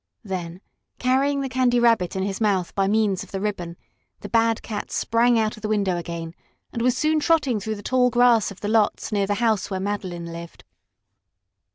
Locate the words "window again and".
5.69-6.81